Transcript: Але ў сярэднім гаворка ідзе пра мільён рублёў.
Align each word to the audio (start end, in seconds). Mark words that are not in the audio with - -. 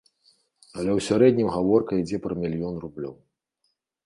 Але 0.77 0.91
ў 0.97 1.05
сярэднім 1.09 1.51
гаворка 1.57 1.91
ідзе 2.01 2.17
пра 2.25 2.33
мільён 2.41 2.75
рублёў. 2.87 3.15